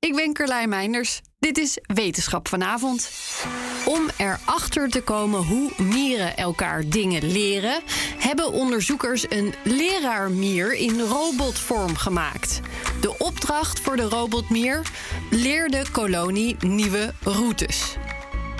[0.00, 1.20] Ik ben Carlijn Meinders.
[1.38, 3.10] Dit is Wetenschap vanavond.
[3.84, 7.80] Om erachter te komen hoe mieren elkaar dingen leren,
[8.18, 12.60] hebben onderzoekers een leraarmier in robotvorm gemaakt.
[13.00, 14.82] De opdracht voor de robotmier:
[15.30, 17.96] leer de kolonie nieuwe routes.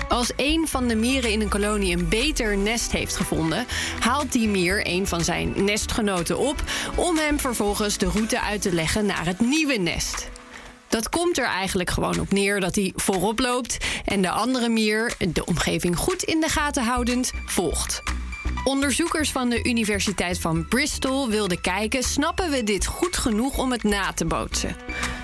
[0.09, 3.65] Als een van de mieren in een kolonie een beter nest heeft gevonden,
[3.99, 6.63] haalt die mier een van zijn nestgenoten op
[6.95, 10.29] om hem vervolgens de route uit te leggen naar het nieuwe nest.
[10.99, 15.13] Dat komt er eigenlijk gewoon op neer dat hij voorop loopt en de andere mier,
[15.33, 18.03] de omgeving goed in de gaten houdend, volgt.
[18.63, 23.83] Onderzoekers van de Universiteit van Bristol wilden kijken: snappen we dit goed genoeg om het
[23.83, 24.75] na te bootsen?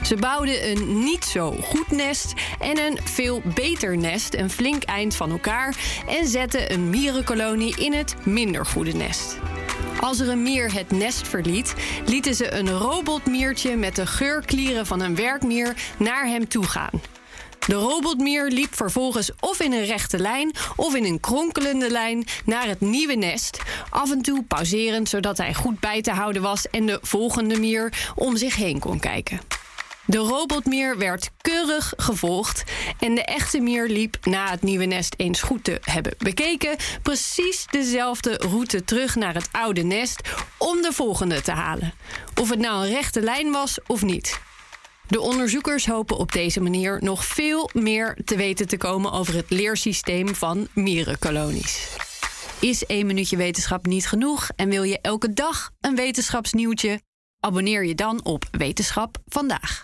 [0.03, 5.15] Ze bouwden een niet zo goed nest en een veel beter nest, een flink eind
[5.15, 5.75] van elkaar,
[6.07, 9.37] en zetten een mierenkolonie in het minder goede nest.
[9.99, 11.73] Als er een mier het nest verliet,
[12.05, 17.01] lieten ze een robotmiertje met de geurklieren van een werkmier naar hem toe gaan.
[17.67, 22.67] De robotmier liep vervolgens of in een rechte lijn of in een kronkelende lijn naar
[22.67, 23.59] het nieuwe nest,
[23.89, 28.11] af en toe pauserend zodat hij goed bij te houden was en de volgende mier
[28.15, 29.54] om zich heen kon kijken.
[30.07, 32.63] De robotmier werd keurig gevolgd
[32.99, 37.65] en de echte mier liep na het nieuwe nest eens goed te hebben bekeken precies
[37.69, 40.21] dezelfde route terug naar het oude nest
[40.57, 41.93] om de volgende te halen.
[42.41, 44.39] Of het nou een rechte lijn was of niet.
[45.07, 49.49] De onderzoekers hopen op deze manier nog veel meer te weten te komen over het
[49.49, 51.89] leersysteem van mierenkolonies.
[52.59, 57.01] Is één minuutje wetenschap niet genoeg en wil je elke dag een wetenschapsnieuwtje?
[57.39, 59.83] Abonneer je dan op Wetenschap vandaag.